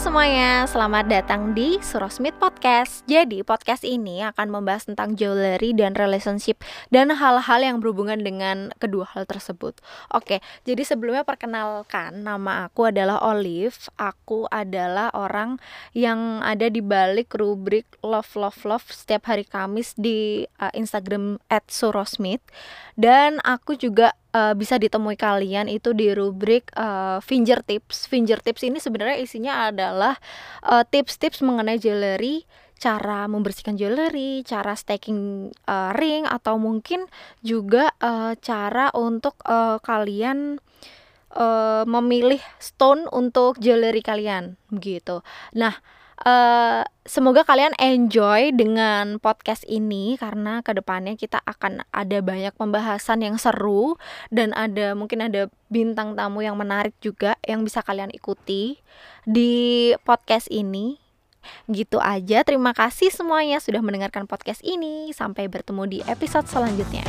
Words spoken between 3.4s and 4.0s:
podcast